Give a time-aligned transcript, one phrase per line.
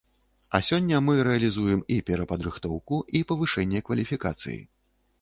[0.55, 4.61] А сёння мы рэалізуем і перападрыхтоўку і павышэнне кваліфікацыі.